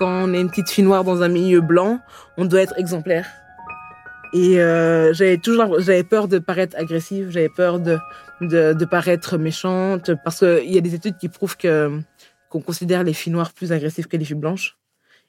[0.00, 2.00] quand on est une petite fille noire dans un milieu blanc,
[2.38, 3.28] on doit être exemplaire.
[4.32, 7.98] Et euh, j'avais toujours, j'avais peur de paraître agressive, j'avais peur de,
[8.40, 12.00] de, paraître méchante, parce qu'il y a des études qui prouvent que
[12.48, 14.78] qu'on considère les filles noires plus agressives que les filles blanches.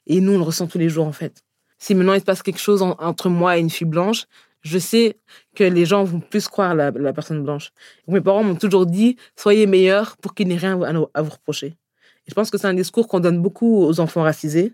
[0.06, 1.44] Et nous, on le ressent tous les jours, en fait.
[1.78, 4.24] Si maintenant il se passe quelque chose entre moi et une fille blanche,
[4.62, 5.18] je sais
[5.54, 7.72] que les gens vont plus croire la, la personne blanche.
[8.08, 11.30] mes parents m'ont toujours dit, soyez meilleurs pour qu'il n'y ait rien à, à vous
[11.30, 11.76] reprocher.
[12.32, 14.72] Je pense que c'est un discours qu'on donne beaucoup aux enfants racisés,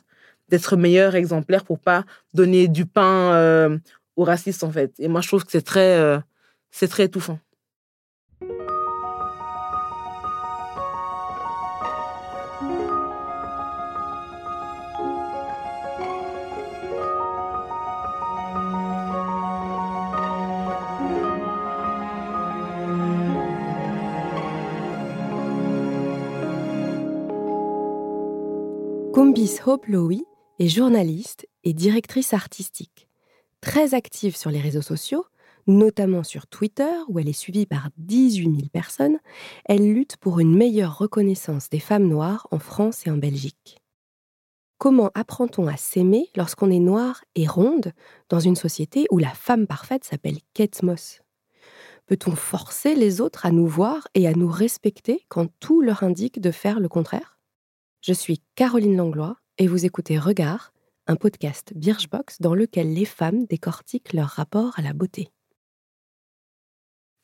[0.49, 3.77] d'être meilleurs exemplaires pour pas donner du pain euh,
[4.15, 4.93] aux racistes, en fait.
[5.01, 6.21] Et moi, je trouve que c'est très, euh,
[6.71, 7.41] c'est très étouffant.
[29.39, 30.25] Combis Hope Lowy
[30.59, 33.07] est journaliste et directrice artistique.
[33.61, 35.27] Très active sur les réseaux sociaux,
[35.69, 39.21] notamment sur Twitter, où elle est suivie par 18 000 personnes,
[39.67, 43.79] elle lutte pour une meilleure reconnaissance des femmes noires en France et en Belgique.
[44.77, 47.93] Comment apprend-on à s'aimer lorsqu'on est noire et ronde
[48.31, 51.21] dans une société où la femme parfaite s'appelle Kate Moss?
[52.07, 56.41] Peut-on forcer les autres à nous voir et à nous respecter quand tout leur indique
[56.41, 57.38] de faire le contraire?
[58.01, 60.73] Je suis Caroline Langlois et vous écoutez Regard,
[61.07, 65.31] un podcast Birchbox dans lequel les femmes décortiquent leur rapport à la beauté.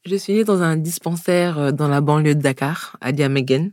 [0.04, 3.72] Je suis née dans un dispensaire euh, dans la banlieue de Dakar, à Diamegen.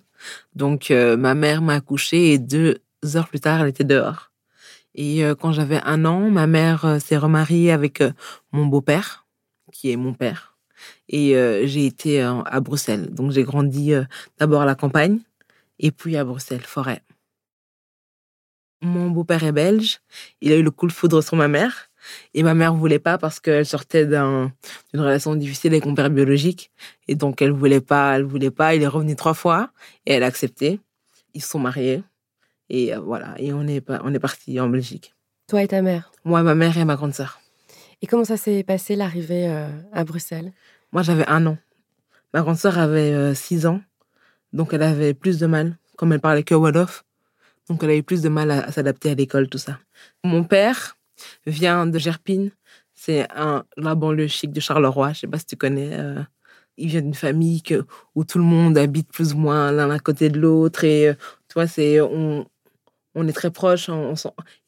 [0.55, 2.77] Donc, euh, ma mère m'a accouchée et deux
[3.15, 4.31] heures plus tard, elle était dehors.
[4.93, 8.03] Et euh, quand j'avais un an, ma mère s'est remariée avec
[8.51, 9.25] mon beau-père,
[9.73, 10.55] qui est mon père.
[11.09, 11.33] Et
[11.65, 13.13] j'ai été à Bruxelles.
[13.13, 13.93] Donc, j'ai grandi
[14.39, 15.19] d'abord à la campagne
[15.81, 17.03] et puis à Bruxelles, forêt.
[18.81, 19.99] Mon beau-père est belge.
[20.39, 21.89] Il a eu le coup de foudre sur ma mère.
[22.33, 24.51] Et ma mère voulait pas parce qu'elle sortait d'une
[24.93, 26.71] relation difficile avec mon père biologique.
[27.07, 28.73] Et donc, elle voulait pas, elle voulait pas.
[28.73, 29.71] Il est revenu trois fois
[30.05, 30.79] et elle a accepté.
[31.33, 32.03] Ils se sont mariés.
[32.69, 33.35] Et euh, voilà.
[33.37, 35.13] Et on est, on est parti en Belgique.
[35.47, 36.11] Toi et ta mère?
[36.23, 37.39] Moi, ma mère et ma grande sœur.
[38.01, 40.53] Et comment ça s'est passé l'arrivée euh, à Bruxelles?
[40.91, 41.57] Moi, j'avais un an.
[42.33, 43.81] Ma grande sœur avait euh, six ans.
[44.53, 47.03] Donc elle avait plus de mal, comme elle parlait que Wolof.
[47.69, 49.79] Donc elle avait plus de mal à, s'adapter à l'école, tout ça.
[50.23, 50.97] Mon père
[51.45, 52.51] vient de Gerpine.
[52.93, 55.13] C'est un, la banlieue chic de Charleroi.
[55.13, 55.97] Je sais pas si tu connais.
[55.99, 56.21] Euh,
[56.77, 57.61] il vient d'une famille
[58.15, 60.83] où tout le monde habite plus ou moins l'un à côté de l'autre.
[60.83, 61.13] Et euh,
[61.47, 62.45] tu vois, c'est, on,
[63.15, 64.13] on est très proches on,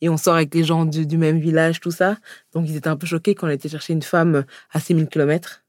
[0.02, 2.18] et on sort avec les gens du, du, même village, tout ça.
[2.54, 5.64] Donc ils étaient un peu choqués quand on était chercher une femme à 6000 km.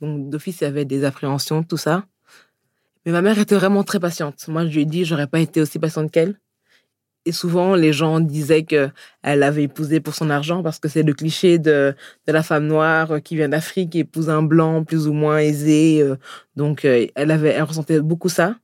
[0.00, 2.04] Donc d'office, il y avait des appréhensions, tout ça.
[3.04, 4.46] Mais ma mère était vraiment très patiente.
[4.48, 6.38] Moi, je lui ai dit, j'aurais pas été aussi patiente qu'elle.
[7.24, 8.92] Et souvent, les gens disaient qu'elle
[9.22, 11.94] avait épousé pour son argent parce que c'est le cliché de,
[12.26, 16.02] la femme noire qui vient d'Afrique et épouse un blanc plus ou moins aisé.
[16.02, 16.16] Euh.
[16.56, 18.56] Donc, euh, elle avait, elle ressentait beaucoup ça,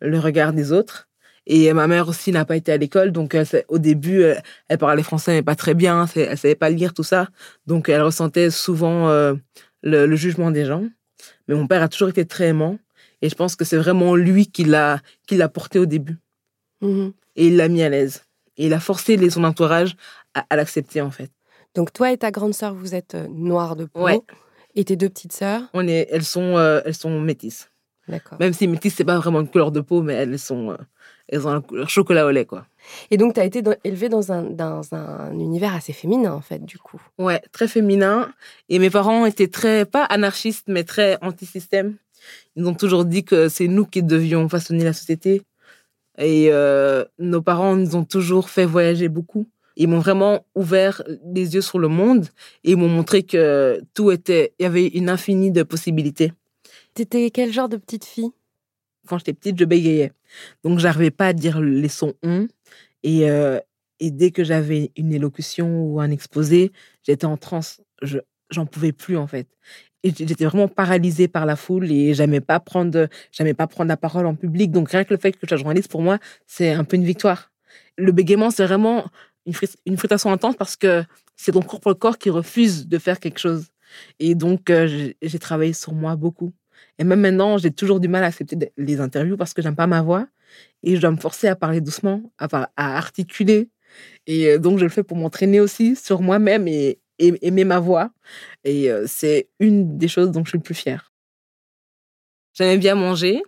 [0.00, 1.10] le regard des autres.
[1.46, 3.36] Et ma mère aussi n'a pas été à l'école, donc
[3.68, 4.22] au début,
[4.68, 7.28] elle, parlait français mais pas très bien, elle savait pas lire tout ça,
[7.66, 9.34] donc elle ressentait souvent euh,
[9.82, 10.84] le, jugement des gens.
[11.48, 12.78] Mais mon père a toujours été très aimant,
[13.22, 16.18] et je pense que c'est vraiment lui qui l'a, qui l'a porté au début.
[16.82, 17.12] Mm-hmm.
[17.36, 18.24] Et il l'a mis à l'aise.
[18.56, 19.96] Et il a forcé les, son entourage
[20.34, 21.30] à, l'accepter, en fait.
[21.74, 24.02] Donc, toi et ta grande sœur, vous êtes euh, noires de peau.
[24.02, 24.20] Ouais.
[24.74, 25.62] Et tes deux petites sœurs?
[25.74, 27.70] On est, elles sont, euh, elles sont métisses.
[28.08, 28.38] D'accord.
[28.40, 30.76] Même si métisses, c'est pas vraiment une couleur de peau, mais elles sont, euh,
[31.28, 32.66] elles ont la couleur chocolat au lait, quoi.
[33.10, 36.64] Et donc, tu as été élevée dans un, dans un univers assez féminin, en fait,
[36.64, 37.00] du coup.
[37.18, 38.32] Ouais, très féminin.
[38.68, 41.96] Et mes parents étaient très, pas anarchistes, mais très anti-système.
[42.56, 45.42] Ils ont toujours dit que c'est nous qui devions façonner la société.
[46.18, 49.46] Et euh, nos parents nous ont toujours fait voyager beaucoup.
[49.76, 52.26] Ils m'ont vraiment ouvert les yeux sur le monde
[52.64, 56.32] et ils m'ont montré que tout était, il y avait une infinie de possibilités.
[56.92, 58.30] T'étais quel genre de petite fille?
[59.06, 60.12] Quand j'étais petite, je bégayais.
[60.64, 62.48] Donc, j'arrivais pas à dire les sons on.
[63.02, 63.58] Et, euh,
[64.00, 66.72] et dès que j'avais une élocution ou un exposé,
[67.02, 67.80] j'étais en transe.
[68.02, 68.18] Je,
[68.50, 69.46] j'en pouvais plus, en fait
[70.04, 74.26] j'étais vraiment paralysée par la foule et j'aimais pas prendre j'aimais pas prendre la parole
[74.26, 74.70] en public.
[74.70, 77.04] Donc rien que le fait que je sois journaliste pour moi c'est un peu une
[77.04, 77.50] victoire.
[77.98, 79.06] Le bégaiement c'est vraiment
[79.46, 79.54] une,
[79.86, 81.04] une frustration intense parce que
[81.36, 83.66] c'est ton propre corps qui refuse de faire quelque chose.
[84.18, 86.52] Et donc euh, j'ai travaillé sur moi beaucoup.
[86.98, 89.86] Et même maintenant j'ai toujours du mal à accepter les interviews parce que j'aime pas
[89.86, 90.26] ma voix
[90.82, 92.46] et je dois me forcer à parler doucement à,
[92.76, 93.68] à articuler.
[94.26, 98.10] Et euh, donc je le fais pour m'entraîner aussi sur moi-même et, aimer ma voix.
[98.64, 101.12] Et c'est une des choses dont je suis le plus fière.
[102.54, 103.42] J'aimais bien manger.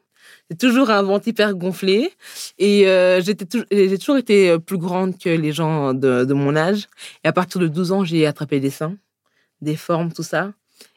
[0.51, 2.13] J'ai toujours un ventre hyper gonflé.
[2.59, 2.85] Et
[3.21, 6.89] j'étais j'ai toujours été plus grande que les gens de, mon âge.
[7.25, 8.97] Et à partir de 12 ans, j'ai attrapé des seins,
[9.61, 10.53] des formes, tout ça.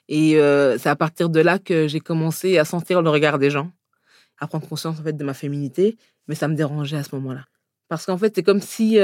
[0.07, 0.33] Et
[0.77, 3.71] c'est à partir de là que j'ai commencé à sentir le regard des gens,
[4.39, 5.97] à prendre conscience en fait de ma féminité.
[6.27, 7.45] Mais ça me dérangeait à ce moment-là.
[7.87, 8.97] Parce qu'en fait, c'est comme si,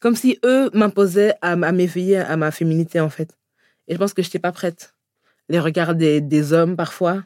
[0.00, 3.36] comme si eux m'imposaient à, à m'éveiller à ma féminité, en fait.
[3.88, 4.94] Et je pense que je n'étais pas prête.
[5.48, 7.22] Les regards des, des hommes, parfois,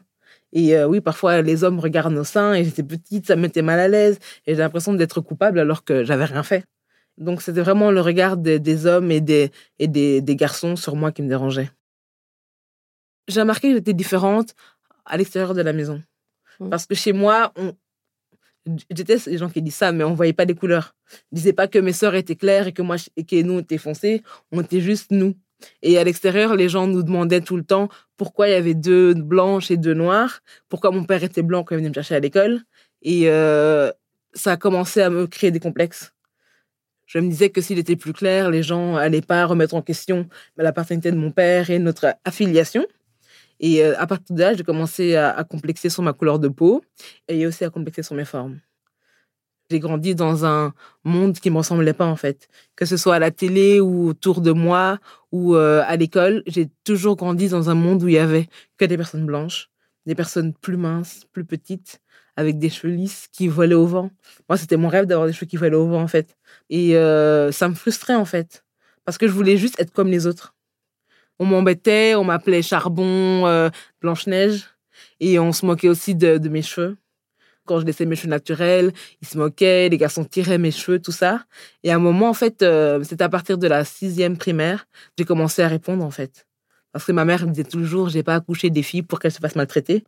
[0.53, 3.61] et euh, oui, parfois, les hommes regardent nos seins et j'étais petite, ça me mettait
[3.61, 6.65] mal à l'aise et j'ai l'impression d'être coupable alors que j'avais rien fait.
[7.17, 11.11] Donc, c'était vraiment le regard des, hommes et, des, et des, des, garçons sur moi
[11.11, 11.69] qui me dérangeait.
[13.27, 14.55] J'ai remarqué que j'étais différente
[15.05, 16.01] à l'extérieur de la maison.
[16.59, 16.69] Mmh.
[16.69, 17.73] Parce que chez moi, on...
[18.89, 20.95] j'étais les gens qui disent ça, mais on voyait pas les couleurs.
[21.31, 23.77] Je disais pas que mes sœurs étaient claires et que moi et que nous étions
[23.77, 24.23] foncés.
[24.51, 25.35] On était juste nous.
[25.83, 29.13] Et à l'extérieur, les gens nous demandaient tout le temps pourquoi il y avait deux
[29.13, 32.19] blanches et deux noires, pourquoi mon père était blanc quand il venait me chercher à
[32.19, 32.61] l'école.
[33.03, 33.91] Et euh,
[34.33, 36.13] ça a commencé à me créer des complexes.
[37.05, 40.29] Je me disais que s'il était plus clair, les gens n'allaient pas remettre en question
[40.55, 42.85] la paternité de mon père et notre affiliation.
[43.61, 46.83] Et euh, à partir de là, j'ai commencé à, complexer sur ma couleur de peau
[47.27, 48.59] et aussi à complexer sur mes formes.
[49.69, 50.73] J'ai grandi dans un
[51.05, 52.49] monde qui ne me ressemblait pas en fait.
[52.75, 54.99] Que ce soit à la télé ou autour de moi
[55.31, 58.83] ou euh, à l'école, j'ai toujours grandi dans un monde où il y avait que
[58.83, 59.69] des personnes blanches,
[60.05, 62.01] des personnes plus minces, plus petites,
[62.35, 64.09] avec des cheveux lisses qui volaient au vent.
[64.49, 66.35] Moi, c'était mon rêve d'avoir des cheveux qui volaient au vent en fait.
[66.69, 68.65] Et euh, ça me frustrait en fait.
[69.05, 70.55] Parce que je voulais juste être comme les autres.
[71.41, 74.69] On m'embêtait, on m'appelait Charbon, euh, Blanche-Neige.
[75.19, 76.97] Et on se moquait aussi de, mes cheveux
[77.65, 78.91] quand je laissais mes cheveux naturels,
[79.21, 81.45] ils se moquaient, les garçons tiraient mes cheveux, tout ça.
[81.83, 85.25] Et à un moment, en fait, euh, c'était à partir de la sixième primaire, j'ai
[85.25, 86.47] commencé à répondre, en fait.
[86.91, 89.39] Parce que ma mère me disait toujours, j'ai pas accouché des filles pour qu'elles se
[89.39, 90.03] fassent maltraiter.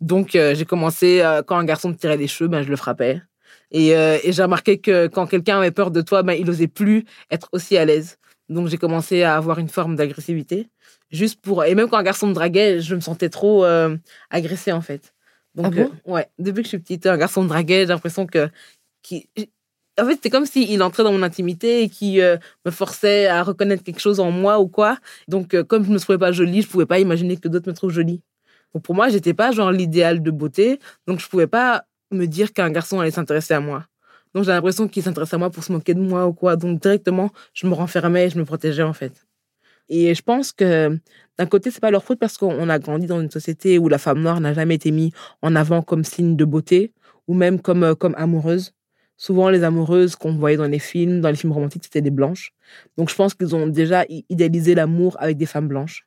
[0.00, 2.76] Donc, euh, j'ai commencé, euh, quand un garçon me tirait les cheveux, ben, je le
[2.76, 3.22] frappais.
[3.70, 7.04] Et, et j'ai remarqué que quand quelqu'un avait peur de toi, ben, il n'osait plus
[7.30, 8.18] être aussi à l'aise.
[8.48, 10.68] Donc, j'ai commencé à avoir une forme d'agressivité.
[11.10, 11.64] Juste pour.
[11.64, 13.64] Et même quand un garçon me draguait, je me sentais trop
[14.30, 15.12] agressée, en fait.
[15.58, 18.26] Donc, ah euh, ouais, depuis que je suis petite, un garçon me draguait, j'ai l'impression
[18.26, 18.48] que.
[19.02, 19.28] Qui,
[20.00, 23.42] en fait, c'était comme s'il entrait dans mon intimité et qui euh, me forçait à
[23.42, 24.98] reconnaître quelque chose en moi ou quoi.
[25.26, 27.48] Donc, euh, comme je ne me trouvais pas jolie, je ne pouvais pas imaginer que
[27.48, 28.22] d'autres me trouvent jolie.
[28.72, 30.78] Donc, pour moi, j'étais pas genre l'idéal de beauté.
[31.08, 33.86] Donc, je ne pouvais pas me dire qu'un garçon allait s'intéresser à moi.
[34.34, 36.56] Donc, j'ai l'impression qu'il s'intéressait à moi pour se moquer de moi ou quoi.
[36.56, 39.26] Donc, directement, je me renfermais et je me protégeais, en fait.
[39.88, 40.98] Et je pense que
[41.38, 43.98] d'un côté, c'est pas leur faute parce qu'on a grandi dans une société où la
[43.98, 46.92] femme noire n'a jamais été mise en avant comme signe de beauté
[47.26, 48.72] ou même comme, euh, comme amoureuse.
[49.16, 52.52] Souvent, les amoureuses qu'on voyait dans les films, dans les films romantiques, c'était des blanches.
[52.96, 56.06] Donc, je pense qu'ils ont déjà idéalisé l'amour avec des femmes blanches.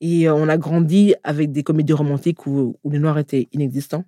[0.00, 4.04] Et euh, on a grandi avec des comédies romantiques où, où les noirs étaient inexistants.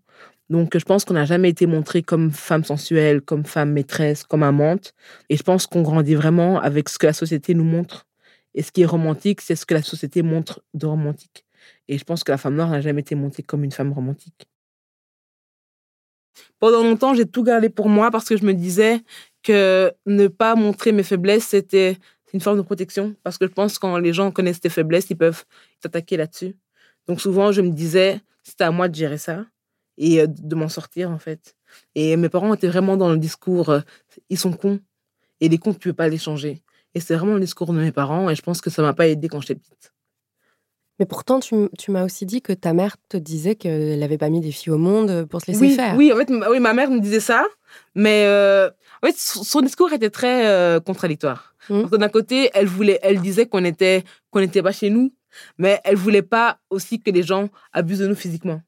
[0.51, 4.43] Donc, je pense qu'on n'a jamais été montré comme femme sensuelle, comme femme maîtresse, comme
[4.43, 4.95] amante.
[5.29, 8.07] Et je pense qu'on grandit vraiment avec ce que la société nous montre
[8.55, 11.45] et ce qui est romantique, c'est ce que la société montre de romantique.
[11.89, 14.49] Et je pense que la femme noire n'a jamais été montée comme une femme romantique.
[16.59, 19.03] Pendant longtemps, j'ai tout gardé pour moi parce que je me disais
[19.43, 21.97] que ne pas montrer mes faiblesses, c'était
[22.33, 23.15] une forme de protection.
[23.23, 25.45] Parce que je pense que quand les gens connaissent tes faiblesses, ils peuvent
[25.81, 26.57] t'attaquer là-dessus.
[27.07, 29.47] Donc souvent, je me disais, c'était à moi de gérer ça
[30.01, 31.55] et euh, de m'en sortir, en fait.
[31.95, 33.81] Et mes parents étaient vraiment dans le discours, euh,
[34.31, 34.81] ils sont cons.
[35.41, 36.63] Et les cons, tu ne peux pas les changer.
[36.95, 39.07] Et c'est vraiment le discours de mes parents et je pense que ça m'a pas
[39.07, 39.93] aidé quand j'étais petite.
[40.99, 44.29] Mais pourtant, tu, tu m'as aussi dit que ta mère te disait qu'elle n'avait pas
[44.29, 45.97] mis des filles au monde pour se laisser oui, faire.
[45.97, 47.47] Oui, en fait, oui, ma mère me disait ça,
[47.95, 48.69] mais euh,
[49.03, 51.55] en fait, son discours était très euh, contradictoire.
[51.71, 51.81] Mmh.
[51.81, 55.15] Parce que d'un côté, elle voulait, elle disait qu'on était qu'on n'était pas chez nous,
[55.57, 58.61] mais elle voulait pas aussi que les gens abusent de nous physiquement.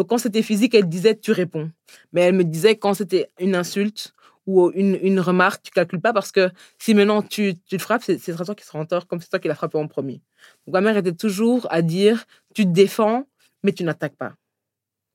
[0.00, 1.70] Donc quand c'était physique, elle disait tu réponds.
[2.14, 4.14] Mais elle me disait quand c'était une insulte
[4.46, 8.02] ou une, une remarque, tu calcules pas parce que si maintenant tu, tu te frappes,
[8.02, 10.22] c'est toi qui sera en tort, comme c'est toi qui l'as frappé en premier.
[10.66, 13.28] Donc ma mère était toujours à dire tu te défends,
[13.62, 14.32] mais tu n'attaques pas.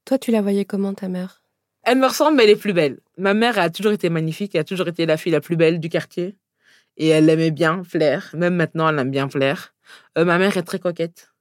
[0.05, 1.41] Toi, tu la voyais comment ta mère?
[1.81, 2.99] Elle me ressemble, mais elle est plus belle.
[3.17, 5.79] Ma mère a toujours été magnifique, elle a toujours été la fille la plus belle
[5.79, 6.37] du quartier.
[6.97, 8.29] Et elle aimait bien Flair.
[8.35, 9.73] Même maintenant, elle aime bien Flair.
[10.19, 11.31] Euh, ma mère est très coquette.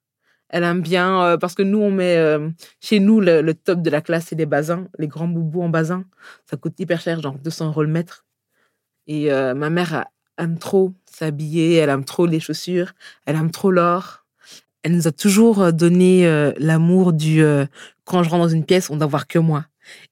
[0.50, 3.90] Elle aime bien, euh, parce que nous, on met, euh, chez nous, le, top de
[3.90, 6.04] la classe, c'est les basins, les grands boubous en basin.
[6.48, 8.24] Ça coûte hyper cher, genre 200 euros le mètre.
[9.06, 10.06] Et euh, ma mère
[10.38, 12.92] aime trop s'habiller, elle aime trop les chaussures,
[13.26, 14.24] elle aime trop l'or.
[14.82, 16.26] Elle nous a toujours donné
[16.58, 17.42] l'amour du
[18.04, 19.64] quand je rentre dans une pièce, on doit voir que moi.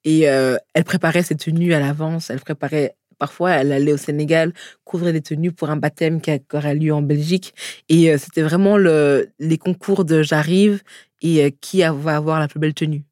[0.05, 4.53] Et elle préparait ses tenues à l'avance, elle préparait Parfois, elle allait au Sénégal
[4.83, 7.55] couvrir des tenues pour un baptême qui aurait lieu en Belgique.
[7.89, 10.83] Et euh, c'était vraiment le, les concours de j'arrive
[11.21, 13.05] et euh, qui va avoir la plus belle tenue.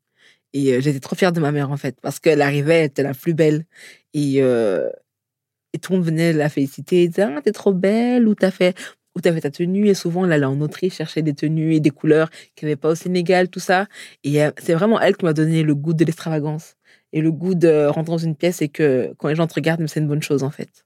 [0.52, 3.04] Et euh, j'étais trop fière de ma mère, en fait, parce qu'elle arrivait, elle était
[3.04, 3.66] la plus belle.
[4.12, 8.50] Et, et tout le monde venait la féliciter, disait Ah, t'es trop belle, ou t'as
[8.50, 8.76] fait,
[9.22, 9.86] t'as fait ta tenue?
[9.86, 12.80] Et souvent, elle allait en Autriche chercher des tenues et des couleurs qu'il n'y avait
[12.80, 13.86] pas au Sénégal, tout ça.
[14.24, 16.74] Et c'est vraiment elle qui m'a donné le goût de l'extravagance
[17.12, 19.86] et le goût de rentrer dans une pièce et que quand les gens te regardent,
[19.88, 20.84] c'est une bonne chose, en fait.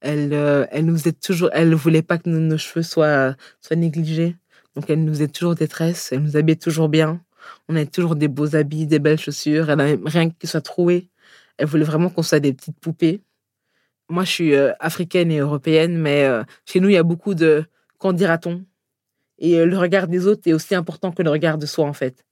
[0.00, 0.32] Elle,
[0.70, 4.36] elle nous aide toujours, elle voulait pas que nos, cheveux soient, soient négligés.
[4.76, 7.20] Donc, elle nous aide toujours détresse, elle nous habillait toujours bien.
[7.68, 9.70] On avait toujours des beaux habits, des belles chaussures.
[9.70, 11.08] Elle n'avait rien qui soit troué.
[11.56, 13.20] Elle voulait vraiment qu'on soit des petites poupées.
[14.08, 17.34] Moi, je suis euh, africaine et européenne, mais euh, chez nous, il y a beaucoup
[17.34, 17.64] de
[17.98, 18.64] qu'en dira-t-on?
[19.38, 21.92] Et euh, le regard des autres est aussi important que le regard de soi, en
[21.92, 22.24] fait.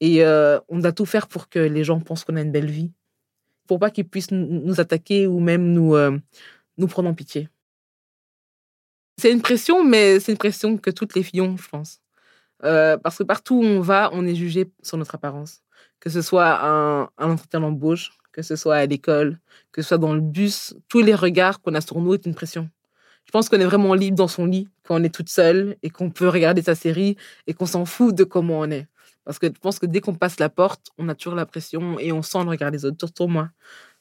[0.00, 2.92] Et on doit tout faire pour que les gens pensent qu'on a une belle vie.
[3.66, 5.96] Pour pas qu'ils puissent nous attaquer ou même nous,
[6.78, 7.48] nous prendre en pitié.
[9.18, 12.00] C'est une pression, mais c'est une pression que toutes les filles ont, je pense.
[12.64, 15.62] Euh, parce que partout où on va, on est jugé sur notre apparence.
[16.00, 19.38] Que ce soit un, un entretien d'embauche, que ce soit à l'école,
[19.72, 22.34] que ce soit dans le bus, tous les regards qu'on a sur nous est une
[22.34, 22.68] pression.
[23.24, 25.90] Je pense qu'on est vraiment libre dans son lit quand on est toute seule et
[25.90, 28.86] qu'on peut regarder sa série et qu'on s'en fout de comment on est.
[29.26, 31.98] Parce que je pense que dès qu'on passe la porte, on a toujours la pression
[31.98, 33.50] et on sent le regard des autres, surtout moi.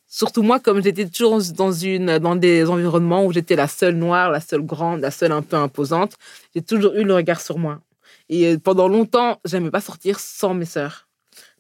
[0.08, 4.30] Surtout moi, comme j'étais toujours dans, une, dans des environnements où j'étais la seule noire,
[4.30, 6.14] la seule grande, la seule un peu imposante,
[6.54, 7.82] j'ai toujours eu le regard sur moi.
[8.30, 11.08] Et euh, pendant longtemps, j'aimais pas sortir sans mes sœurs.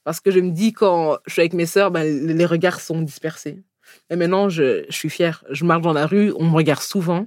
[0.03, 3.01] Parce que je me dis, quand je suis avec mes sœurs, ben, les regards sont
[3.01, 3.63] dispersés.
[4.11, 5.43] Et maintenant, je, suis fière.
[5.49, 7.25] Je marche dans la rue, on me regarde souvent.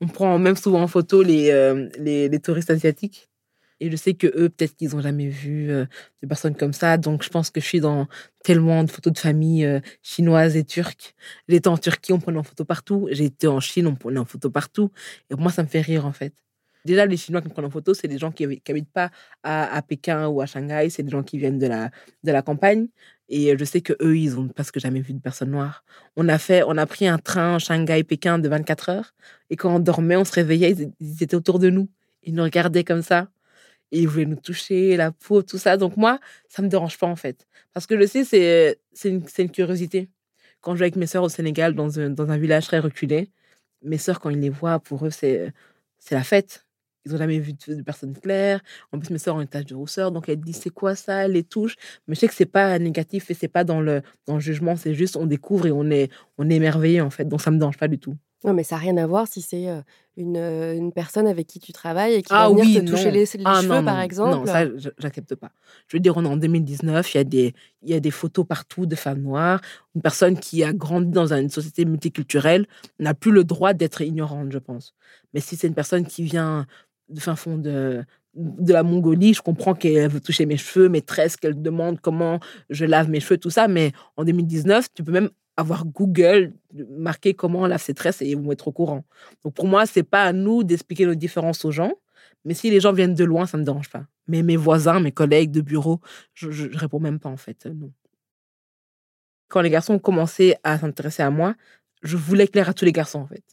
[0.00, 3.29] On prend même souvent en photo les, euh, les, les, touristes asiatiques.
[3.80, 5.86] Et je sais que eux, peut-être qu'ils n'ont jamais vu euh,
[6.22, 6.98] des personnes comme ça.
[6.98, 8.06] Donc, je pense que je suis dans
[8.44, 11.14] tellement de photos de famille euh, chinoises et turques.
[11.48, 13.08] J'étais en Turquie, on prenait en photo partout.
[13.10, 14.90] Été en Chine, on prenait en photo partout.
[15.30, 16.34] Et moi, ça me fait rire, en fait.
[16.84, 19.10] Déjà, les Chinois qui me prennent en photo, c'est des gens qui n'habitent pas
[19.42, 21.90] à, Pékin ou à Shanghai, c'est des gens qui viennent de la,
[22.24, 22.88] de la campagne.
[23.28, 25.84] Et je sais que eux, ils ont presque jamais vu de personne noire.
[26.16, 29.14] On a fait, on a pris un train Shanghai-Pékin de 24 heures.
[29.50, 31.88] Et quand on dormait, on se réveillait, ils, étaient autour de nous.
[32.24, 33.28] Ils nous regardaient comme ça.
[33.92, 35.76] Et ils voulaient nous toucher, la peau, tout ça.
[35.76, 37.46] Donc moi, ça me dérange pas en fait.
[37.72, 40.08] Parce que je sais, c'est, une, curiosité.
[40.60, 43.30] Quand je vais avec mes sœurs au Sénégal, dans un, dans un village très reculé,
[43.82, 45.52] mes sœurs, quand ils les voient, pour eux, c'est,
[46.10, 46.66] la fête
[47.06, 48.60] ils n'ont jamais vu de, personne claire.
[48.92, 51.26] En plus, mes soeurs ont une tache de rousseur, donc elles disent c'est quoi ça,
[51.28, 51.76] les touches.
[52.06, 54.94] Mais je sais que c'est pas négatif et c'est pas dans le, dans jugement, c'est
[54.94, 57.24] juste on découvre et on est, on est émerveillé en fait.
[57.24, 58.16] Donc ça me dérange pas du tout.
[58.44, 59.66] Non, mais ça n'a rien à voir si c'est
[60.16, 63.10] une, une, personne avec qui tu travailles et qui ah, va venir oui, te toucher
[63.10, 64.30] les, les ah, cheveux, non, par exemple.
[64.30, 64.64] Non, ça,
[64.98, 65.50] j'accepte pas.
[65.88, 68.10] Je veux dire, on est en 2019, il y, a des, il y a des
[68.10, 69.60] photos partout de femmes noires.
[69.94, 72.66] Une personne qui a grandi dans une société multiculturelle
[72.98, 74.94] n'a plus le droit d'être ignorante, je pense.
[75.34, 76.66] Mais si c'est une personne qui vient
[77.10, 78.04] de fin fond de,
[78.34, 82.40] de la Mongolie, je comprends qu'elle veut toucher mes cheveux, mes tresses, qu'elle demande comment
[82.70, 83.68] je lave mes cheveux, tout ça.
[83.68, 86.52] Mais en 2019, tu peux même avoir Google
[86.90, 89.04] marquer comment on lave ses et ils vont être au courant.
[89.44, 91.92] Donc pour moi, c'est pas à nous d'expliquer nos différences aux gens.
[92.44, 94.04] Mais si les gens viennent de loin, ça ne me dérange pas.
[94.26, 96.00] Mais mes voisins, mes collègues de bureau,
[96.34, 97.66] je, ne réponds même pas en fait.
[97.66, 97.92] Non.
[99.48, 101.54] Quand les garçons ont commencé à s'intéresser à moi,
[102.02, 103.44] je voulais plaire à tous les garçons en fait.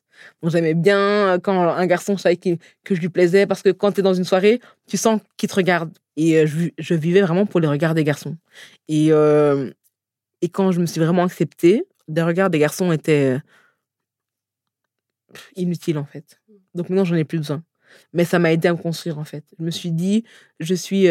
[0.41, 3.69] Donc j'aimais bien euh, quand un garçon savait que, que je lui plaisais parce que
[3.69, 5.91] quand tu es dans une soirée, tu sens qu'il te regarde.
[6.15, 8.35] Et euh, je, je, vivais vraiment pour les regards des garçons.
[8.87, 9.71] Et, euh,
[10.41, 13.37] et quand je me suis vraiment acceptée, les regards des garçons étaient
[15.55, 16.39] inutiles en fait.
[16.73, 17.63] Donc maintenant, j'en ai plus besoin.
[18.13, 19.43] Mais ça m'a aidé à me construire en fait.
[19.57, 20.23] Je me suis dit,
[20.59, 21.07] je suis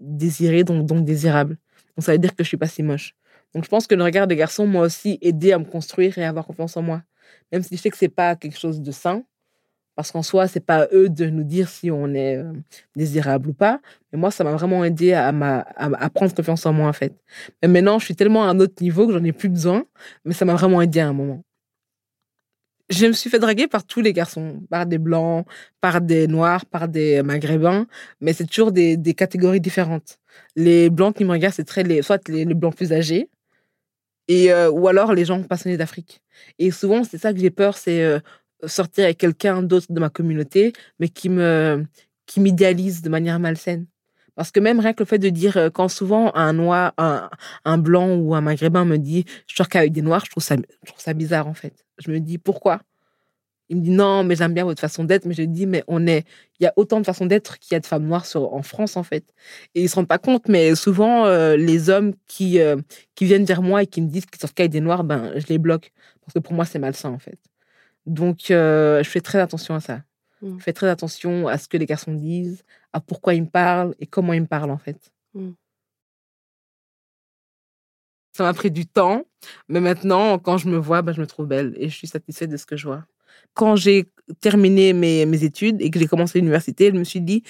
[0.00, 1.58] désirée, donc, donc désirable.
[1.96, 3.14] Donc ça veut dire que je suis pas si moche.
[3.54, 6.24] Donc je pense que le regard des garçons m'a aussi aidé à me construire et
[6.24, 7.02] à avoir confiance en moi.
[7.52, 9.24] Même si je sais que c'est pas quelque chose de sain,
[9.96, 12.52] parce qu'en soi, c'est pas à eux de nous dire si on est euh,
[12.94, 13.80] désirable ou pas.
[14.12, 15.32] Mais moi, ça m'a vraiment aidé à,
[16.14, 17.14] prendre confiance en moi, en fait.
[17.62, 19.84] Mais maintenant, je suis tellement à un autre niveau que j'en ai plus besoin,
[20.26, 21.42] mais ça m'a vraiment aidé à un moment.
[22.90, 25.46] Je me suis fait draguer par tous les garçons, par des blancs,
[25.80, 27.86] par des noirs, par des maghrébins,
[28.20, 30.18] mais c'est toujours des, catégories différentes.
[30.54, 33.28] Les blancs qui me regardent, c'est très les, soit les, les blancs plus âgés,
[34.28, 36.20] et, euh, ou alors les gens passionnés d'Afrique.
[36.58, 38.20] Et souvent, c'est ça que j'ai peur, c'est euh,
[38.66, 41.84] sortir avec quelqu'un d'autre de ma communauté, mais qui me
[42.26, 43.86] qui m'idéalise de manière malsaine.
[44.34, 47.30] Parce que même rien que le fait de dire, euh, quand souvent un noir, un,
[47.64, 50.56] un blanc ou un maghrébin me dit, je sors qu'avec des noirs, je trouve, ça,
[50.56, 51.86] je trouve ça bizarre en fait.
[51.98, 52.82] Je me dis, pourquoi?
[53.68, 55.24] Il me dit non, mais j'aime bien votre façon d'être.
[55.24, 56.24] Mais je dis, mais on est,
[56.60, 58.96] il y a autant de façons d'être qu'il y a de femmes noires en France,
[58.96, 59.24] en fait.
[59.74, 62.76] Et ils se rendent pas compte, mais souvent, euh, les hommes qui, euh,
[63.14, 65.58] qui viennent vers moi et qui me disent qu'ils sortent des noirs, ben, je les
[65.58, 65.92] bloque.
[66.20, 67.38] Parce que pour moi, c'est malsain, en fait.
[68.06, 70.02] Donc, euh, je fais très attention à ça.
[70.42, 70.58] Mmh.
[70.58, 73.94] Je fais très attention à ce que les garçons disent, à pourquoi ils me parlent
[74.00, 75.12] et comment ils me parlent, en fait.
[75.34, 75.50] Mmh.
[78.32, 79.24] Ça m'a pris du temps,
[79.68, 82.50] mais maintenant, quand je me vois, bah, je me trouve belle et je suis satisfaite
[82.50, 83.06] de ce que je vois.
[83.54, 84.10] Quand j'ai
[84.40, 87.42] terminé mes, mes études et que j'ai commencé l'université, je me suis dit,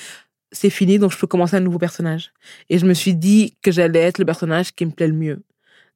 [0.52, 2.32] c'est fini, donc je peux commencer un nouveau personnage.
[2.68, 5.42] Et je me suis dit que j'allais être le personnage qui me plaît le mieux.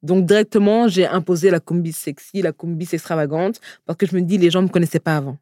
[0.03, 4.37] Donc directement, j'ai imposé la combi sexy, la combi extravagante, parce que je me dis,
[4.37, 5.37] les gens ne me connaissaient pas avant.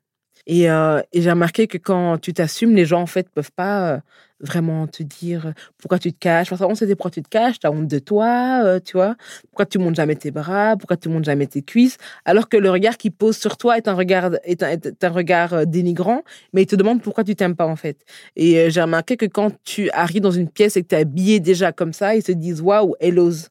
[0.48, 3.94] Et, euh, et j'ai remarqué que quand tu t'assumes, les gens, en fait, peuvent pas
[3.94, 4.00] euh,
[4.40, 6.50] vraiment te dire euh, pourquoi tu te caches?
[6.50, 9.16] Parce qu'on sait pourquoi tu te caches, tu as honte de toi, tu vois?
[9.52, 11.98] Pourquoi tu montes jamais tes bras, pourquoi tu montes jamais tes cuisses?
[12.26, 16.24] Alors que le regard qu'il pose sur toi est un regard, est un, regard dénigrant,
[16.54, 18.04] mais il te demande pourquoi tu t'aimes pas, en fait.
[18.36, 21.40] Et j'ai remarqué que quand tu arrives dans une pièce et que tu es habillé
[21.40, 23.50] déjà comme ça, ils se disent waouh, elle ose.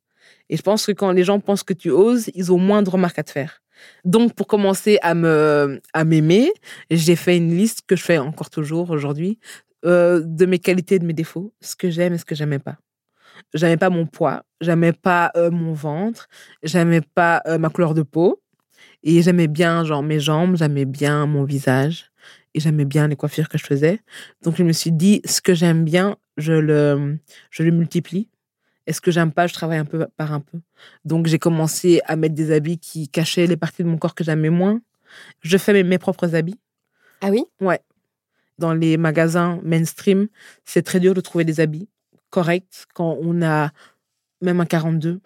[0.50, 2.90] Et je pense que quand les gens pensent que tu oses, ils ont moins de
[2.90, 3.62] remarques à te faire.
[4.04, 6.52] Donc, pour commencer à me à m'aimer,
[6.90, 9.38] j'ai fait une liste que je fais encore toujours aujourd'hui
[9.84, 12.58] euh, de mes qualités et de mes défauts, ce que j'aime et ce que j'aimais
[12.58, 12.78] pas.
[13.54, 16.28] J'aimais pas mon poids, j'aimais pas euh, mon ventre,
[16.64, 18.42] j'aimais pas euh, ma couleur de peau
[19.04, 22.10] et j'aimais bien genre mes jambes, j'aimais bien mon visage
[22.54, 24.00] et j'aimais bien les coiffures que je faisais.
[24.42, 27.18] Donc je me suis dit ce que j'aime bien, je le
[27.50, 28.28] je le multiplie
[28.88, 30.58] et ce que j'aime pas, je travaille un peu par un peu.
[31.04, 34.24] Donc j'ai commencé à mettre des habits qui cachaient les parties de mon corps que
[34.24, 34.80] j'aimais moins.
[35.42, 36.58] Je fais mes, mes propres habits.
[37.20, 37.44] Ah oui?
[37.60, 37.80] Ouais.
[38.58, 40.28] Dans les magasins mainstream,
[40.64, 41.86] c'est très dur de trouver des habits
[42.30, 43.72] corrects quand on a
[44.40, 45.20] même un 42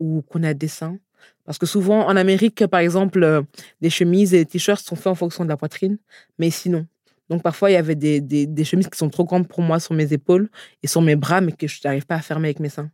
[0.00, 0.98] ou qu'on a des seins.
[1.44, 3.42] Parce que souvent, en Amérique, par exemple, euh,
[3.80, 5.98] les chemises et les t-shirts sont faits en fonction de la poitrine,
[6.40, 6.86] mais sinon.
[7.32, 9.94] Donc parfois, il y avait des, des, chemises qui sont trop grandes pour moi sur
[9.94, 10.50] mes épaules
[10.82, 12.90] et sur mes bras, mais que je n'arrive pas à fermer avec mes seins.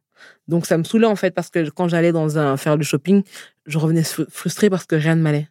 [0.46, 3.24] Donc ça me saoulait en fait, parce que quand j'allais dans un faire du shopping,
[3.66, 5.48] je revenais fru- frustrée parce que rien ne m'allait.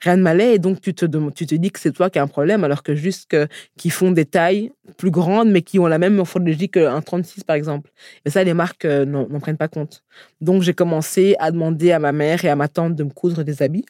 [0.00, 2.22] Rien ne m'allait et donc tu te, tu te dis que c'est toi qui as
[2.22, 5.88] un problème, alors que juste que, qui font des tailles plus grandes, mais qui ont
[5.88, 7.90] la même morphologie qu'un 36 par exemple.
[8.24, 10.04] Et ça, les marques euh, n'en prennent pas compte.
[10.40, 13.42] Donc j'ai commencé à demander à ma mère et à ma tante de me coudre
[13.42, 13.86] des habits.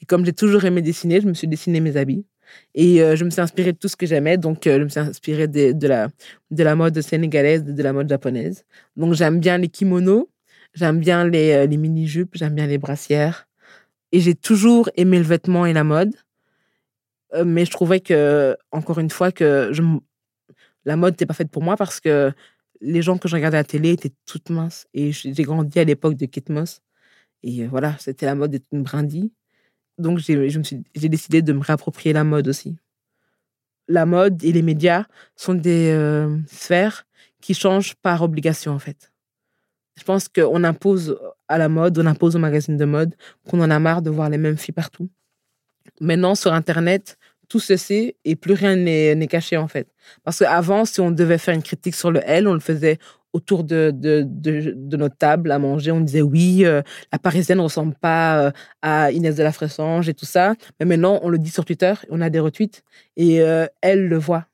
[0.00, 2.24] Et comme j'ai toujours aimé dessiner, je me suis dessiné mes habits.
[2.74, 4.38] Et euh, je me suis inspirée de tout ce que j'aimais.
[4.38, 6.08] Donc, euh, je me suis inspirée de, la,
[6.50, 8.64] de la mode sénégalaise, de, la mode japonaise.
[8.96, 10.28] Donc, j'aime bien les kimonos,
[10.74, 13.48] j'aime bien les, euh, mini-jupes, j'aime bien les brassières.
[14.12, 16.14] Et j'ai toujours aimé le vêtement et la mode.
[17.46, 19.72] Mais je trouvais que, encore une fois, que
[20.84, 22.30] la mode n'était pas faite pour moi parce que
[22.82, 24.86] les gens que je regardais à la télé étaient toutes minces.
[24.92, 26.82] Et j'ai grandi à l'époque de Kate Moss.
[27.42, 29.32] Et voilà, c'était la mode d'être une brindille.
[30.02, 32.76] Donc, j'ai décidé de me réapproprier la mode aussi.
[33.88, 35.04] La mode et les médias
[35.36, 37.06] sont des euh, sphères
[37.40, 39.12] qui changent par obligation, en fait.
[39.96, 43.14] Je pense qu'on impose à la mode, on impose aux magazines de mode,
[43.48, 45.10] qu'on en a marre de voir les mêmes filles partout.
[46.00, 47.18] Maintenant, sur Internet,
[47.52, 49.86] tout sait et plus rien n'est caché, en fait.
[50.24, 52.98] Parce qu'avant, si on devait faire une critique sur le L, on le faisait
[53.34, 55.90] autour de, de, de, notre table à manger.
[55.90, 56.80] On disait oui, euh,
[57.12, 60.54] la parisienne ne ressemble pas euh, à Inès de la Fressange et tout ça.
[60.80, 62.82] Mais maintenant, on le dit sur Twitter, on a des retweets
[63.18, 64.46] et euh, elle le voit.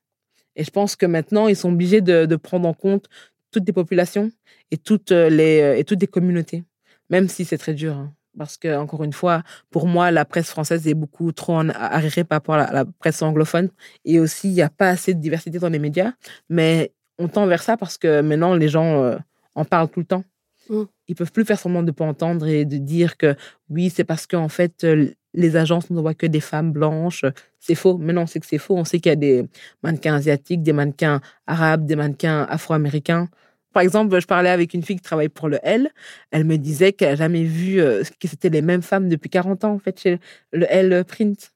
[0.57, 3.07] Et je pense que maintenant, ils sont obligés de, prendre en compte
[3.53, 4.33] toutes les populations
[4.73, 6.65] et toutes les, et toutes les communautés,
[7.11, 7.97] même si c'est très dur.
[7.97, 8.13] hein.
[8.39, 12.25] Parce que, encore une fois, pour moi, la presse française est beaucoup trop en arriéré
[12.25, 13.69] par rapport à la, presse anglophone.
[14.05, 16.13] Et aussi, il n'y a pas assez de diversité dans les médias.
[16.49, 19.17] Mais on tend vers ça parce que maintenant, les gens euh,
[19.55, 20.25] en parlent tout le temps.
[20.71, 20.83] Mm.
[21.09, 23.35] Ils peuvent plus faire semblant de ne pas entendre et de dire que
[23.71, 27.25] oui, c'est parce qu'en fait, euh, les agences ne voient que des femmes blanches.
[27.59, 27.99] C'est faux.
[27.99, 28.77] Mais non, c'est que c'est faux.
[28.77, 29.49] On sait qu'il y a des
[29.83, 33.29] mannequins asiatiques, des mannequins arabes, des mannequins afro-américains.
[33.73, 35.91] Par exemple, je parlais avec une fille qui travaille pour le L.
[36.31, 39.65] Elle me disait qu'elle n'a jamais vu euh, que c'était les mêmes femmes depuis 40
[39.65, 40.19] ans, en fait, chez
[40.53, 41.53] le L Print.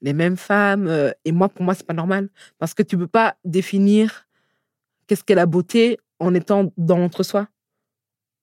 [0.00, 0.86] Les mêmes femmes.
[0.88, 2.28] euh, et moi, pour moi, c'est pas normal.
[2.58, 4.26] Parce que tu peux pas définir
[5.06, 7.48] qu'est-ce qu'est la beauté en étant dans l'entre-soi.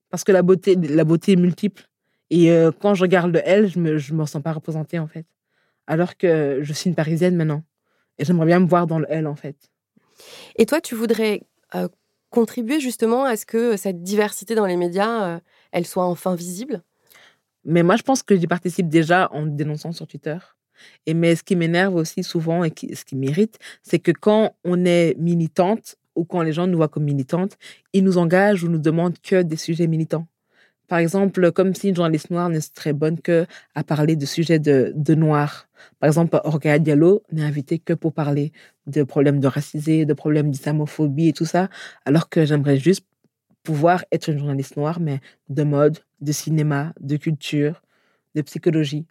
[0.09, 1.87] Parce que la beauté, la beauté est multiple.
[2.29, 5.07] Et euh, quand je regarde le L, je me, je me sens pas représentée, en
[5.07, 5.25] fait.
[5.87, 7.63] Alors que je suis une Parisienne maintenant.
[8.17, 9.55] Et j'aimerais bien me voir dans le L, en fait.
[10.57, 11.41] Et toi, tu voudrais
[11.75, 11.87] euh,
[12.29, 15.39] contribuer justement à ce que cette diversité dans les médias, euh,
[15.71, 16.83] elle soit enfin visible?
[17.65, 20.37] Mais moi, je pense que j'y participe déjà en dénonçant sur Twitter.
[21.05, 24.85] Et mais ce qui m'énerve aussi souvent et ce qui m'irrite, c'est que quand on
[24.85, 27.57] est militante ou quand les gens nous voient comme militante,
[27.93, 30.27] ils nous engagent ou nous demandent que des sujets militants.
[30.89, 34.59] Par exemple, comme si une journaliste noire ne serait bonne que à parler de sujets
[34.59, 35.67] de, de noirs.
[35.99, 38.51] Par exemple, Orgaya Diallo n'est invitée que pour parler
[38.87, 41.69] de problèmes de racisé, de problèmes d'islamophobie et tout ça,
[42.05, 43.05] alors que j'aimerais juste
[43.63, 47.83] pouvoir être une journaliste noire, mais de mode, de cinéma, de culture,
[48.35, 49.05] de psychologie.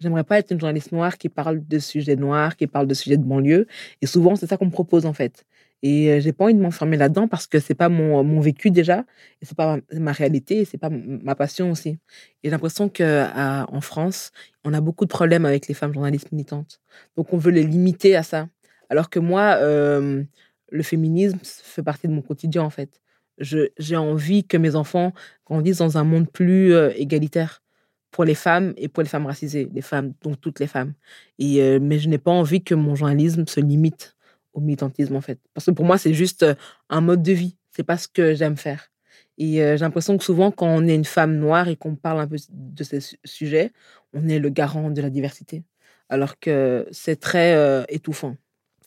[0.00, 3.16] J'aimerais pas être une journaliste noire qui parle de sujets noirs, qui parle de sujets
[3.18, 3.66] de banlieue.
[4.00, 5.44] Et souvent, c'est ça qu'on me propose, en fait.
[5.82, 8.70] Et euh, j'ai pas envie de m'enfermer là-dedans parce que c'est pas mon, mon vécu
[8.70, 9.04] déjà,
[9.40, 11.90] et c'est pas ma, réalité, et c'est pas ma passion aussi.
[11.90, 11.98] Et
[12.44, 13.26] j'ai l'impression que
[13.70, 14.32] en France,
[14.64, 16.80] on a beaucoup de problèmes avec les femmes journalistes militantes.
[17.16, 18.48] Donc on veut les limiter à ça.
[18.90, 20.24] Alors que moi, euh,
[20.70, 23.00] le féminisme fait partie de mon quotidien en fait.
[23.38, 25.12] J'ai envie que mes enfants
[25.46, 27.62] grandissent dans un monde plus euh, égalitaire
[28.10, 30.94] pour les femmes et pour les femmes racisées, les femmes, donc toutes les femmes.
[31.38, 34.16] Et, euh, mais je n'ai pas envie que mon journalisme se limite
[34.58, 35.38] au militantisme en fait.
[35.54, 36.54] Parce que pour moi, c'est juste euh,
[36.90, 37.56] un mode de vie.
[37.70, 38.90] C'est pas ce que j'aime faire.
[39.38, 42.20] Et euh, j'ai l'impression que souvent, quand on est une femme noire et qu'on parle
[42.20, 43.72] un peu de ces su- sujets,
[44.12, 45.62] on est le garant de la diversité.
[46.08, 48.36] Alors que c'est très euh, étouffant.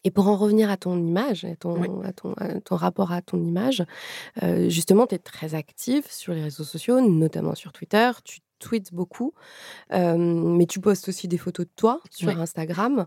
[0.04, 1.88] Et pour en revenir à ton image, à ton, Oui.
[2.04, 3.84] à ton, à ton rapport à ton image,
[4.42, 8.10] euh, justement, tu es très active sur les réseaux sociaux, notamment sur Twitter.
[8.24, 9.34] Tu tweets beaucoup,
[9.94, 12.36] euh, mais tu postes aussi des photos de toi sur Oui.
[12.40, 13.06] Instagram.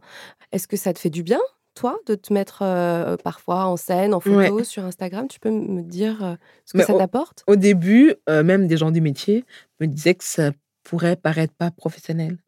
[0.53, 1.41] Est-ce que ça te fait du bien,
[1.75, 5.83] toi, de te mettre euh, parfois en scène, en photo sur Instagram Tu peux me
[5.83, 6.35] dire euh,
[6.65, 7.45] ce que Mais ça t'apporte?
[7.47, 9.45] Au début, euh, même des gens du métier
[9.81, 12.39] me disaient que ça pourrait paraître pas professionnel.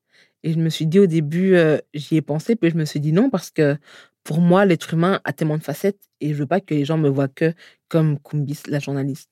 [0.43, 1.57] Et je me suis dit au début,
[1.93, 3.77] j'y ai pensé, puis je me suis dit non, parce que
[4.23, 6.99] pour moi, l'être humain a tellement de facettes et je veux pas que les gens
[6.99, 7.53] me voient que
[7.89, 9.29] comme Kumbis, la journaliste.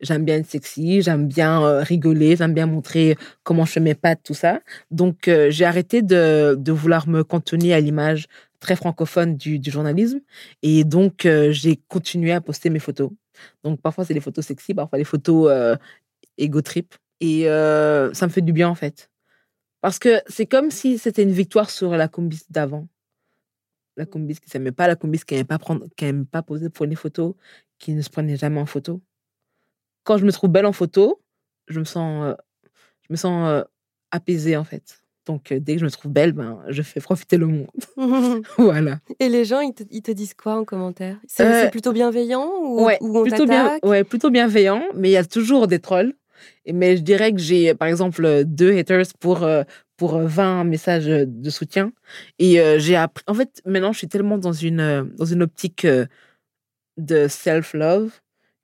[0.00, 4.20] J'aime bien être sexy, j'aime bien rigoler, j'aime bien montrer comment je fais mes pattes,
[4.22, 4.60] tout ça.
[4.92, 8.28] Donc, j'ai arrêté de, de vouloir me cantonner à l'image
[8.64, 10.20] très francophone du, journalisme.
[10.62, 13.10] Et donc, euh, j'ai continué à poster mes photos.
[13.62, 15.76] Donc, parfois, c'est des photos sexy, parfois des photos euh,
[16.38, 16.94] ego trip.
[17.20, 19.10] Et euh, ça me fait du bien, en fait.
[19.82, 22.88] Parce que c'est comme si c'était une victoire sur la combis d'avant.
[23.96, 26.86] La combis qui s'aimait pas, la combis qui n'aimait pas, prendre, qui pas poser pour
[26.86, 27.34] les photos,
[27.78, 29.02] qui ne se prenait jamais en photo.
[30.04, 31.22] Quand je me trouve belle en photo,
[31.68, 32.34] je me sens, euh,
[33.02, 33.64] je me sens
[34.10, 35.03] apaisée, en fait.
[35.26, 37.68] Donc, euh, dès que je me trouve belle, ben, je fais profiter le monde.
[38.58, 38.98] voilà.
[39.20, 41.18] Et les gens, ils te, ils te disent quoi en commentaire?
[41.26, 45.08] C'est Euh, c'est plutôt bienveillant ou, ouais, ou on plutôt bien, ouais, plutôt bienveillant, mais
[45.08, 46.14] il y a toujours des trolls.
[46.66, 49.62] Et- Mais je dirais que j'ai, par exemple, deux haters pour, euh,
[49.96, 51.92] pour euh, 20 messages de soutien.
[52.38, 53.24] Et euh, j'ai appris.
[53.26, 55.86] En fait, maintenant, je suis tellement dans une, dans une optique
[56.96, 58.10] de self-love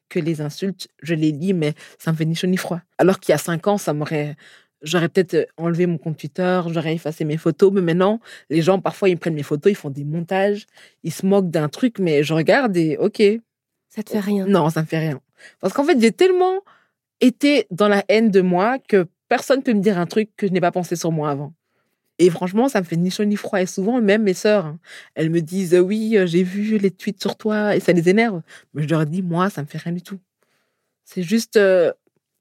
[0.09, 2.81] que les insultes, je les lis, mais ça me fait ni chaud ni froid.
[2.99, 4.37] Alors qu'il y a cinq ans, ça m'aurait.
[4.82, 8.80] J'aurais peut-être euh, enlevé mon compte Twitter, j'aurais effacé mes photos, mais maintenant, les gens,
[8.80, 10.66] parfois, ils prennent mes photos, ils font des montages,
[11.04, 13.22] ils se moquent d'un truc, mais je regarde et OK,
[13.88, 15.20] Ça te fait rien non, ça me fait rien.
[15.60, 16.60] Parce qu'en fait, j'ai tellement
[17.20, 20.52] été dans la haine de moi que personne peut me dire un truc que je
[20.52, 21.52] n'ai pas pensé sur moi avant.
[22.18, 23.60] Et franchement, ça me fait ni chaud ni froid.
[23.62, 24.78] Et souvent, même mes sœurs, hein,
[25.14, 28.08] elles me disent euh, Oui, euh, j'ai vu les tweets sur toi et ça les
[28.10, 28.42] énerve.
[28.74, 30.18] Mais je leur dis Moi, ça me fait rien du tout.
[31.04, 31.56] C'est juste.
[31.56, 31.92] euh,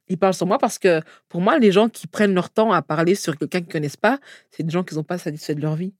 [0.09, 2.81] ils parlent sur moi parce que pour moi, les gens qui prennent leur temps à
[2.81, 4.19] parler sur quelqu'un qu'ils ne connaissent pas,
[4.51, 5.93] c'est des gens qui n'ont pas satisfait de leur vie.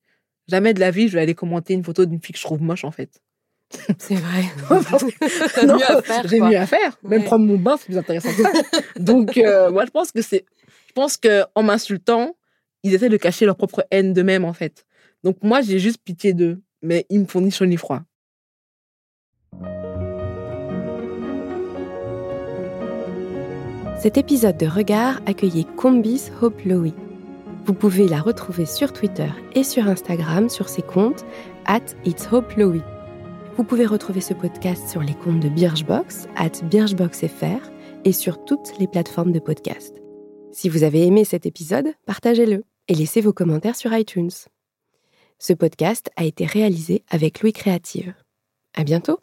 [0.48, 2.62] Jamais de la vie, je vais aller commenter une photo d'une fille que je trouve
[2.62, 3.22] moche, en fait.
[4.00, 4.44] C'est vrai.
[6.26, 6.98] J'ai mieux à faire.
[7.04, 7.26] Même Ouais.
[7.26, 8.52] prendre mon bain, c'est plus intéressant que ça.
[9.00, 10.46] Donc, euh, moi, je pense que c'est.
[10.88, 12.36] Je pense qu'en m'insultant,
[12.84, 14.86] ils essaient de cacher leur propre haine d'eux-mêmes, en fait.
[15.24, 16.62] Donc, moi, j'ai juste pitié d'eux.
[16.82, 18.02] Mais ils me font ni chaud ni froid.
[24.00, 26.94] Cet épisode de Regard accueillait Combis Hope Lowy.
[27.66, 31.26] Vous pouvez la retrouver sur Twitter et sur Instagram sur ses comptes
[31.66, 32.80] at It's Hope Lowy.
[33.58, 37.60] Vous pouvez retrouver ce podcast sur les comptes de Birchbox, at BirchboxFR
[38.06, 39.94] et sur toutes les plateformes de podcast.
[40.54, 44.32] Si vous avez aimé cet épisode, partagez-le et laissez vos commentaires sur iTunes.
[45.40, 48.14] Ce podcast a été réalisé avec Louis Créative.
[48.76, 49.20] À bientôt!